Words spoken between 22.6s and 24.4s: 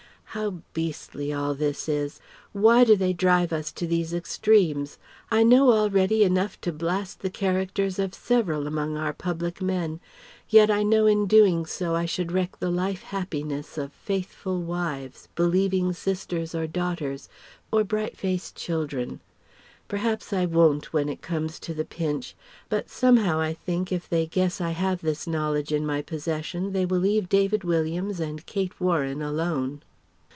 But somehow, I think, if they